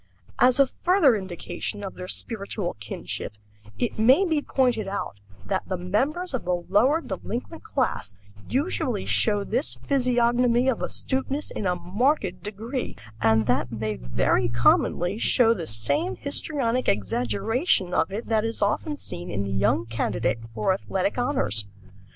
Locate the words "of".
1.83-1.93, 6.33-6.43, 10.69-10.81, 17.93-18.11